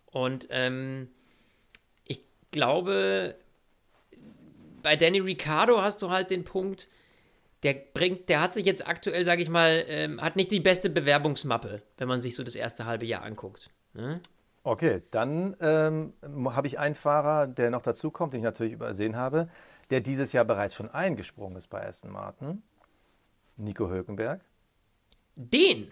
[0.07, 1.09] Und ähm,
[2.05, 3.35] ich glaube,
[4.81, 6.89] bei Danny Ricciardo hast du halt den Punkt,
[7.63, 10.89] der bringt, der hat sich jetzt aktuell, sage ich mal, ähm, hat nicht die beste
[10.89, 13.69] Bewerbungsmappe, wenn man sich so das erste halbe Jahr anguckt.
[13.93, 14.19] Ne?
[14.63, 19.15] Okay, dann ähm, habe ich einen Fahrer, der noch dazu kommt, den ich natürlich übersehen
[19.15, 19.49] habe.
[19.89, 22.63] der dieses Jahr bereits schon eingesprungen ist bei Aston Martin,
[23.57, 24.41] Nico Hülkenberg.
[25.35, 25.91] Den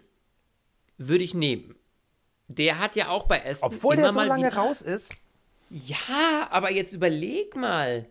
[0.98, 1.76] würde ich nehmen.
[2.48, 5.14] Der hat ja auch bei Aston Obwohl immer der so mal lange raus ist.
[5.70, 8.08] Ja, aber jetzt überleg mal.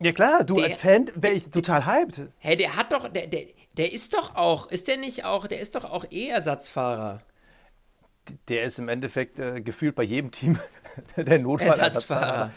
[0.00, 2.28] Ja klar, du Der- als Fan wäre ich total hyped.
[2.38, 5.60] Hey, der hat doch, der, der, der ist doch auch, ist der nicht auch, der
[5.60, 7.20] ist doch auch eh Ersatzfahrer.
[8.48, 10.58] Der ist im Endeffekt äh, gefühlt bei jedem Team
[11.16, 12.50] der Notfallersatzfahrer.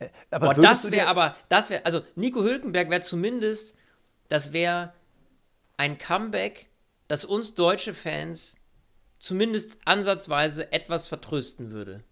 [0.00, 0.10] Ersatzfahrer.
[0.30, 3.76] Aber Boah, das wäre aber, das wäre, also Nico Hülkenberg wäre zumindest,
[4.28, 4.92] das wäre
[5.78, 6.68] ein Comeback,
[7.08, 8.56] das uns deutsche Fans
[9.18, 12.04] zumindest ansatzweise etwas vertrösten würde.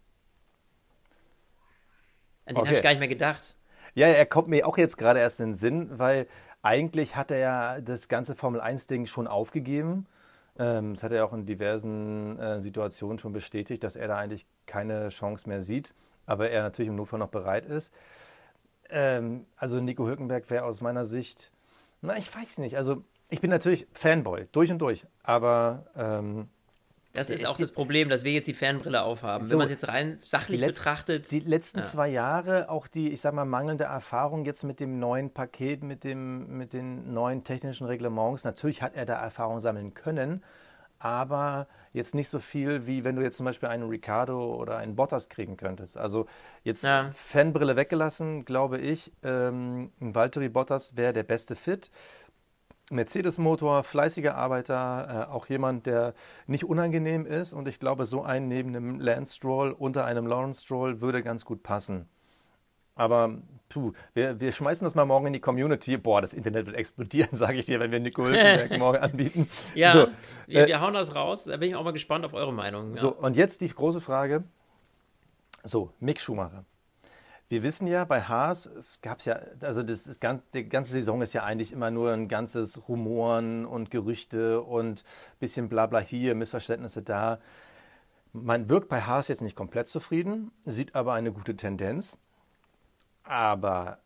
[2.47, 2.77] An den habe Okay.
[2.77, 3.55] ich gar nicht mehr gedacht.
[3.95, 6.27] Ja, er kommt mir auch jetzt gerade erst in den Sinn, weil
[6.63, 10.07] eigentlich hat er ja das ganze Formel-1-Ding schon aufgegeben.
[10.59, 14.47] Ähm, das hat er auch in diversen äh, Situationen schon bestätigt, dass er da eigentlich
[14.67, 15.95] keine Chance mehr sieht,
[16.27, 17.93] aber er natürlich im Notfall noch bereit ist.
[18.91, 21.53] Ähm, also Nico Hülkenberg wäre aus meiner Sicht,
[22.03, 22.77] na, ich weiß nicht.
[22.77, 26.49] Also ich bin natürlich Fanboy, durch und durch, aber ähm,
[27.13, 29.47] Das ist auch das Problem, dass wir jetzt die Fanbrille aufhaben.
[29.47, 31.85] So, Wenn man es jetzt rein sachlich letz- betrachtet, Die letzten Ja.
[31.85, 36.05] zwei Jahre, auch die, ich sag mal, mangelnde Erfahrung jetzt mit dem neuen Paket, mit,
[36.05, 38.45] dem, mit den neuen technischen Reglements.
[38.45, 40.43] Natürlich hat er da Erfahrung sammeln können,
[40.99, 44.97] aber jetzt nicht so viel, wie wenn du jetzt zum Beispiel einen Ricardo oder einen
[44.97, 45.97] Bottas kriegen könntest.
[45.97, 46.27] Also
[46.65, 47.11] jetzt Ja.
[47.15, 51.91] Fanbrille weggelassen, glaube ich, ähm, ein Valtteri Bottas wäre der beste Fit.
[52.91, 56.15] Mercedes-Motor, fleißiger Arbeiter, äh, auch jemand, der
[56.47, 57.53] nicht unangenehm ist.
[57.53, 61.45] Und ich glaube, so einen neben einem Lance Stroll unter einem Lawrence Stroll würde ganz
[61.45, 62.09] gut passen.
[62.95, 65.97] Aber puh, wir, wir schmeißen das mal morgen in die Community.
[65.97, 69.49] Boah, das Internet wird explodieren, sage ich dir, wenn wir Nico Hülkenberg morgen anbieten.
[69.75, 70.09] ja, So,
[70.47, 71.45] wir, äh, wir hauen das raus.
[71.45, 72.91] Da bin ich auch mal gespannt auf eure Meinung.
[72.91, 72.97] Ja.
[72.97, 74.45] So, und jetzt die große Frage.
[75.65, 76.65] So, Mick Schumacher.
[77.49, 81.23] Wir wissen ja, bei Haas, es gab ja, also das ist ganz, die ganze Saison
[81.23, 85.05] ist ja eigentlich immer nur ein ganzes Rumoren und Gerüchte und
[85.39, 87.39] bisschen Blabla hier, Missverständnisse da.
[88.33, 92.19] Man wirkt bei Haas jetzt nicht komplett zufrieden, sieht aber eine gute Tendenz.
[93.23, 93.99] Aber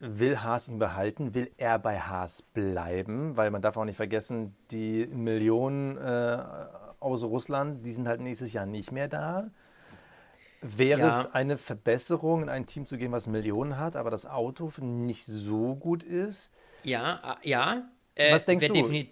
[0.00, 1.34] will Haas ihn behalten?
[1.34, 3.36] Will er bei Haas bleiben?
[3.36, 6.42] Weil man darf auch nicht vergessen, die Millionen äh,
[6.98, 9.50] aus Russland, die sind halt nächstes Jahr nicht mehr da.
[10.66, 11.20] Wäre Ja.
[11.20, 15.26] es eine Verbesserung, in ein Team zu gehen, was Millionen hat, aber das Auto nicht
[15.26, 16.50] so gut ist?
[16.84, 17.88] Ja, äh, ja.
[18.14, 19.04] Äh, Was denkst du?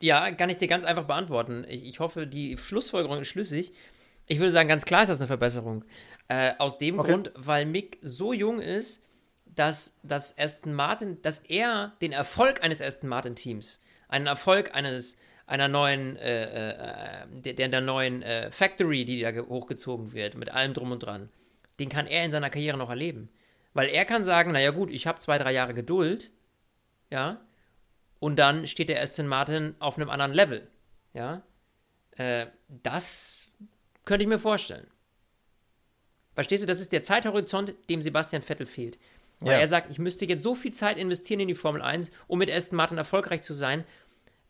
[0.00, 1.64] Ja, kann ich dir ganz einfach beantworten.
[1.66, 3.72] Ich, ich hoffe, die Schlussfolgerung ist schlüssig.
[4.26, 5.84] Ich würde sagen, ganz klar ist das eine Verbesserung.
[6.28, 7.10] Äh, aus dem Okay.
[7.10, 9.02] Grund, weil Mick so jung ist,
[9.46, 15.16] dass, dass Aston Martin, dass er den Erfolg eines Aston Martin-Teams, einen Erfolg eines
[15.48, 20.36] einer neuen, äh, äh, der, der, der neuen äh, Factory, die da ge- hochgezogen wird,
[20.36, 21.28] mit allem drum und dran,
[21.80, 23.28] den kann er in seiner Karriere noch erleben.
[23.74, 26.30] Weil er kann sagen, naja gut, ich habe zwei, drei Jahre Geduld,
[27.10, 27.40] ja,
[28.20, 30.68] und dann steht der Aston Martin auf einem anderen Level,
[31.14, 31.42] ja.
[32.16, 33.48] Äh, das
[34.04, 34.86] könnte ich mir vorstellen.
[36.34, 38.98] Verstehst du, das ist der Zeithorizont, dem Sebastian Vettel fehlt.
[39.40, 39.58] Weil Ja.
[39.60, 42.50] er sagt, ich müsste jetzt so viel Zeit investieren in die Formel 1, um mit
[42.50, 43.84] Aston Martin erfolgreich zu sein,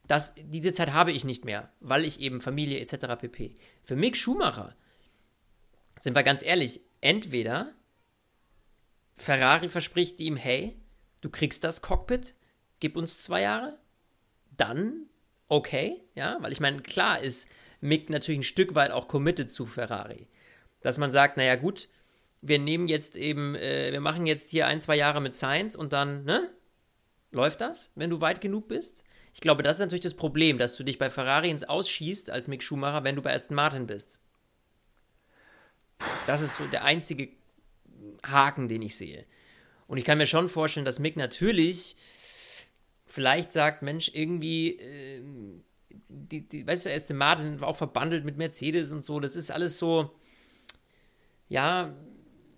[0.09, 3.21] dass diese Zeit habe ich nicht mehr, weil ich eben Familie etc.
[3.21, 3.55] pp.
[3.85, 4.75] Für Mick Schumacher,
[6.01, 7.73] sind wir ganz ehrlich, entweder
[9.15, 10.77] Ferrari verspricht ihm, hey,
[11.21, 12.35] du kriegst das Cockpit,
[12.81, 13.79] gib uns zwei Jahre,
[14.57, 15.07] dann
[15.49, 17.49] okay, ja, weil ich meine, klar ist
[17.81, 20.29] Mick natürlich ein Stück weit auch committed zu Ferrari.
[20.81, 21.89] Dass man sagt, naja gut,
[22.41, 25.93] wir nehmen jetzt eben, äh, wir machen jetzt hier ein, zwei Jahre mit Science und
[25.93, 26.51] dann, ne?
[27.31, 29.05] Läuft das, wenn du weit genug bist?
[29.39, 32.49] Ich glaube, das ist natürlich das Problem, dass du dich bei Ferrari ins Ausschießt als
[32.49, 34.19] Mick Schumacher, wenn du bei Aston Martin bist.
[36.27, 37.29] Das ist so der einzige
[38.27, 39.27] Haken, den ich sehe.
[39.87, 41.95] Und ich kann mir schon vorstellen, dass Mick natürlich
[43.07, 45.23] vielleicht sagt, Mensch, irgendwie, äh,
[46.09, 49.21] die, die, weißt du, Aston Martin war auch verbandelt mit Mercedes und so.
[49.21, 50.11] Das ist alles so,
[51.49, 51.95] ja,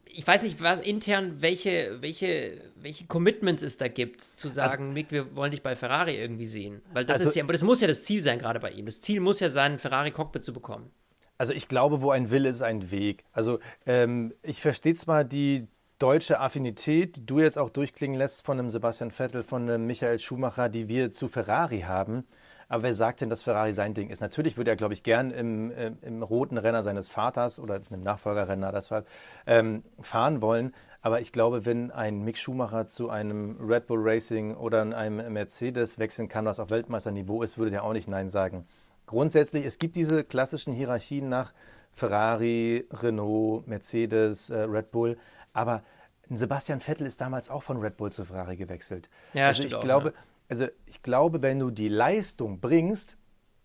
[0.07, 5.11] ich weiß nicht, was intern, welche, welche, welche Commitments es da gibt, zu sagen, Mick,
[5.11, 6.83] wir wollen dich bei Ferrari irgendwie sehen.
[6.93, 8.87] Weil das Also- ist ja, aber das muss ja das Ziel sein, gerade bei ihm.
[8.87, 10.91] Das Ziel muss ja sein, ein Ferrari-Cockpit zu bekommen.
[11.39, 13.25] Also ich glaube, wo ein Wille ist, ein Weg.
[13.33, 18.59] Also ähm, ich verstehe zwar die deutsche Affinität, die du jetzt auch durchklingen lässt von
[18.59, 22.25] einem Sebastian Vettel, von einem Michael Schumacher, die wir zu Ferrari haben.
[22.69, 24.21] Aber wer sagt denn, dass Ferrari sein Ding ist?
[24.21, 28.01] Natürlich würde er, glaube ich, gern im, im, im roten Renner seines Vaters oder im
[28.01, 29.09] Nachfolgerrenner deshalb
[29.47, 30.73] ähm, fahren wollen.
[31.03, 35.99] Aber ich glaube, wenn ein Mick Schumacher zu einem Red Bull Racing oder einem Mercedes
[35.99, 38.67] wechseln kann, was auf Weltmeisterniveau ist, würde der auch nicht Nein sagen.
[39.07, 41.53] Grundsätzlich, es gibt diese klassischen Hierarchien nach
[41.93, 45.19] Ferrari, Renault, Mercedes, äh, Red Bull,
[45.53, 45.83] aber
[46.29, 49.11] Sebastian Vettel ist damals auch von Red Bull zu Ferrari gewechselt.
[49.33, 50.23] Ja, also stimmt ich auch, glaube, ja.
[50.49, 53.17] also ich glaube, wenn du die Leistung bringst,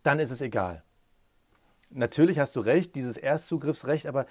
[0.02, 0.84] dann ist es egal.
[1.98, 4.26] Natürlich hast du recht, dieses Erstzugriffsrecht, aber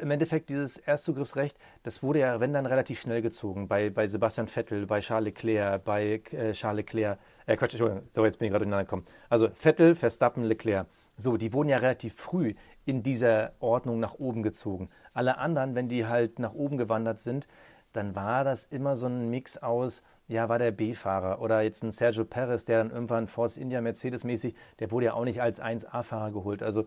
[0.00, 3.68] im Endeffekt dieses Erstzugriffsrecht, das wurde ja, wenn dann, relativ schnell gezogen.
[3.68, 8.24] Bei, bei Sebastian Vettel, bei Charles Leclerc, bei äh, Charles Leclerc, äh, Quatsch, Entschuldigung, so
[8.24, 9.04] jetzt bin ich gerade durcheinander gekommen.
[9.28, 10.86] Also Vettel, Verstappen, Leclerc.
[11.18, 12.54] So, die wurden ja relativ früh
[12.86, 14.88] in dieser Ordnung nach oben gezogen.
[15.12, 17.46] Alle anderen, wenn die halt nach oben gewandert sind,
[17.92, 21.92] dann war das immer so ein Mix aus, ja, war der B-Fahrer oder jetzt ein
[21.92, 26.32] Sergio Perez, der dann irgendwann Force India Mercedes-mäßig, der wurde ja auch nicht als 1A-Fahrer
[26.32, 26.62] geholt.
[26.62, 26.86] Also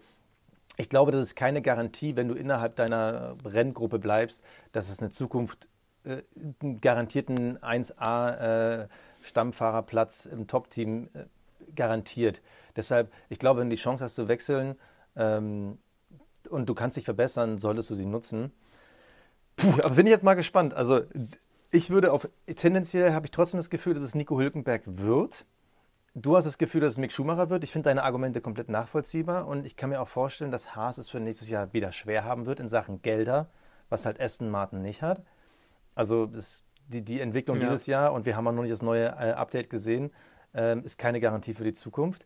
[0.78, 5.10] ich glaube, das ist keine Garantie, wenn du innerhalb deiner Renngruppe bleibst, dass es eine
[5.10, 5.68] Zukunft
[6.04, 6.24] äh,
[6.62, 8.88] einen garantierten 1A äh,
[9.24, 11.26] Stammfahrerplatz im Top-Team äh,
[11.76, 12.42] garantiert.
[12.76, 14.76] Deshalb, ich glaube, wenn du die Chance hast zu wechseln
[15.16, 15.78] ähm,
[16.50, 18.52] und du kannst dich verbessern, solltest du sie nutzen.
[19.56, 20.74] Puh, aber bin ich jetzt mal gespannt.
[20.74, 21.02] Also
[21.72, 25.46] ich würde auf, tendenziell habe ich trotzdem das Gefühl, dass es Nico Hülkenberg wird.
[26.16, 27.64] Du hast das Gefühl, dass es Mick Schumacher wird.
[27.64, 31.10] Ich finde deine Argumente komplett nachvollziehbar und ich kann mir auch vorstellen, dass Haas es
[31.10, 33.48] für nächstes Jahr wieder schwer haben wird in Sachen Gelder,
[33.90, 35.22] was halt Aston Martin nicht hat.
[35.96, 37.70] Also das, die, die Entwicklung Ja.
[37.70, 40.12] dieses Jahr und wir haben auch noch nicht das neue äh, Update gesehen,
[40.54, 42.26] ähm, ist keine Garantie für die Zukunft.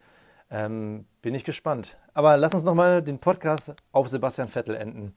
[0.49, 1.97] Ähm, bin ich gespannt.
[2.13, 5.13] Aber lass uns nochmal den Podcast auf Sebastian Vettel enden.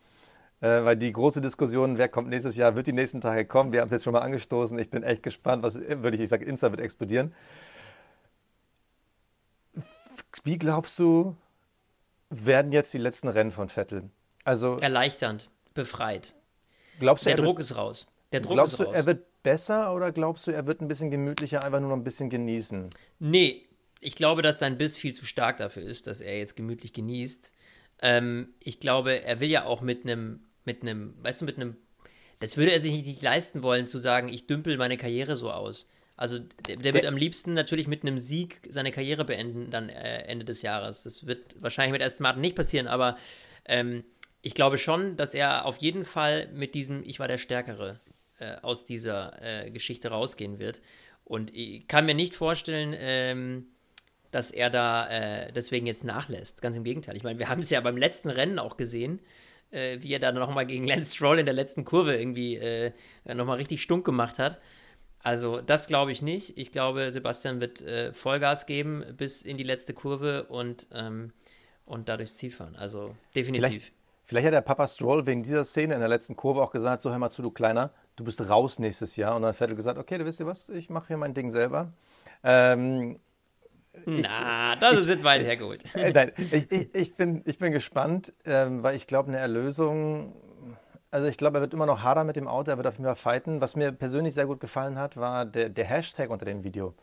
[0.60, 3.72] Äh, weil die große Diskussion, wer kommt nächstes Jahr, wird die nächsten Tage kommen.
[3.72, 4.78] Wir haben es jetzt schon mal angestoßen.
[4.78, 7.34] Ich bin echt gespannt, was würde ich, ich sage, Insta wird explodieren.
[10.44, 11.36] Wie glaubst du,
[12.30, 14.04] werden jetzt die letzten Rennen von Vettel?
[14.44, 16.34] Also Erleichternd, befreit.
[17.00, 18.06] glaubst du, Der er Druck wird, ist raus.
[18.32, 18.94] Der Druck glaubst ist du, raus.
[18.94, 22.04] er wird besser oder glaubst du, er wird ein bisschen gemütlicher, einfach nur noch ein
[22.04, 22.90] bisschen genießen?
[23.18, 23.66] Nee,
[24.00, 27.52] ich glaube, dass sein Biss viel zu stark dafür ist, dass er jetzt gemütlich genießt.
[28.02, 31.76] Ähm, ich glaube, er will ja auch mit einem, mit einem, weißt du, mit einem,
[32.40, 35.88] das würde er sich nicht leisten wollen, zu sagen, ich dümpel meine Karriere so aus.
[36.18, 39.88] Also der, der wird Der- am liebsten natürlich mit einem Sieg seine Karriere beenden, dann
[39.90, 41.02] äh, Ende des Jahres.
[41.02, 43.16] Das wird wahrscheinlich mit Aston Martin nicht passieren, aber
[43.66, 44.05] ähm,
[44.42, 47.98] ich glaube schon, dass er auf jeden Fall mit diesem Ich war der Stärkere
[48.38, 50.81] äh, aus dieser äh, Geschichte rausgehen wird.
[51.24, 53.66] Und ich kann mir nicht vorstellen, ähm,
[54.31, 56.62] dass er da äh, deswegen jetzt nachlässt.
[56.62, 57.16] Ganz im Gegenteil.
[57.16, 59.20] Ich meine, wir haben es ja beim letzten Rennen auch gesehen,
[59.70, 62.92] äh, wie er da nochmal gegen Lance Stroll in der letzten Kurve irgendwie äh,
[63.24, 64.61] nochmal richtig stunk gemacht hat.
[65.26, 66.57] Also das glaube ich nicht.
[66.57, 71.33] Ich glaube, Sebastian wird äh, Vollgas geben bis in die letzte Kurve und, ähm,
[71.85, 72.76] und dadurch Ziel fahren.
[72.76, 73.66] Also definitiv.
[73.66, 77.02] Vielleicht, vielleicht hat der Papa Stroll wegen dieser Szene in der letzten Kurve auch gesagt,
[77.02, 79.35] so hör mal zu, du Kleiner, du bist raus nächstes Jahr.
[79.35, 81.50] Und dann hat Vettel gesagt, okay, du wisst ihr was, ich mache hier mein Ding
[81.50, 81.92] selber.
[82.44, 83.18] Ähm,
[84.04, 85.82] Na, das ist jetzt weit hergeholt.
[85.94, 90.35] Äh, Nein, ich, ich, ich, bin, ich bin gespannt, ähm, weil ich glaube, eine Erlösung,
[91.11, 93.04] also ich glaube, er wird immer noch harder mit dem Auto, er wird auf jeden
[93.06, 93.61] Fall fighten.
[93.61, 96.94] Was mir persönlich sehr gut gefallen hat, war der, der Hashtag unter dem Video.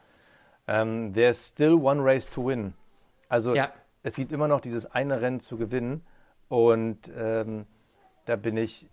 [0.68, 2.74] Ähm, There's still one race to win.
[3.28, 3.72] Also Ja.
[4.04, 6.06] es gibt immer noch dieses eine Rennen zu gewinnen
[6.48, 7.66] und ähm,
[8.26, 8.88] da bin ich,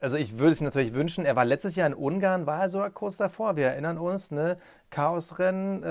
[0.00, 2.90] also ich würde es natürlich wünschen, er war letztes Jahr in Ungarn, war er sogar
[2.90, 4.56] kurz davor, wir erinnern uns, ne?
[4.90, 5.88] Chaosrennen, äh,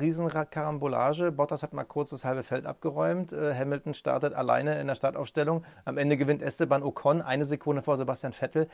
[0.00, 4.94] Riesenkarambolage, Bottas hat mal kurz das halbe Feld abgeräumt, äh, Hamilton startet alleine in der
[4.94, 8.68] Startaufstellung, am Ende gewinnt Esteban Ocon, eine Sekunde vor Sebastian Vettel.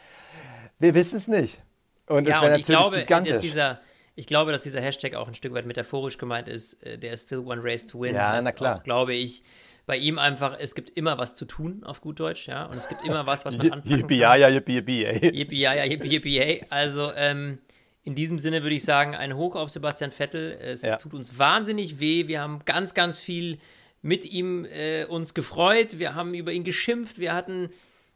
[0.78, 1.62] Wir wissen es nicht.
[2.06, 3.32] Und es Ja, wäre und ich natürlich glaube, gigantisch.
[3.34, 3.80] dass dieser,
[4.14, 6.82] ich glaube, dass dieser Hashtag auch ein Stück weit metaphorisch gemeint ist.
[6.84, 8.14] äh, Der is still one race to win.
[8.14, 8.76] Ja, Heißt na klar.
[8.78, 9.44] Auch, glaube ich,
[9.88, 12.66] bei ihm einfach, es gibt immer was zu tun, auf gut Deutsch, ja.
[12.66, 14.16] Und es gibt immer was, was man anpacken kann.
[14.16, 15.34] ja, ja, yippie, yippie, ey.
[15.34, 16.62] Yippie, ja, ja, yippie, yippie.
[16.70, 17.58] Also, ähm,
[18.04, 20.52] in diesem Sinne würde ich sagen, ein Hoch auf Sebastian Vettel.
[20.52, 20.96] Es Ja.
[20.96, 22.28] tut uns wahnsinnig weh.
[22.28, 23.58] Wir haben ganz, ganz viel
[24.02, 25.98] mit ihm äh, uns gefreut.
[25.98, 27.18] Wir haben über ihn geschimpft.
[27.18, 27.70] Wir hatten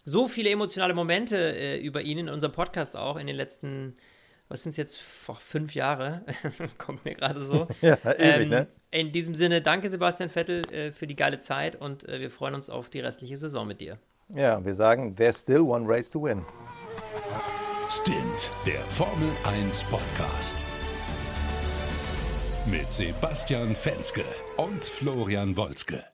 [0.05, 3.97] so viele emotionale Momente äh, über ihn in unserem Podcast auch in den letzten,
[4.53, 6.21] was sind es jetzt, vor fünf Jahre?
[6.79, 7.67] Kommt mir gerade so.
[7.81, 8.67] Ja, ewig, Ähm, ne?
[8.91, 12.55] In diesem Sinne, danke Sebastian Vettel äh, für die geile Zeit und äh, wir freuen
[12.55, 13.99] uns auf die restliche Saison mit dir.
[14.29, 16.45] Ja, wir sagen, there's still one race to win.
[17.89, 20.63] Stint, der Formel 1 Podcast.
[22.67, 24.25] Mit Sebastian Fenske
[24.57, 26.12] und Florian Wolzke.